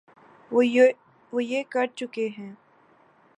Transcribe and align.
وہ 0.51 1.41
یہ 1.43 1.63
کر 1.69 1.85
چکے 1.95 2.27
ہیں۔ 2.37 2.51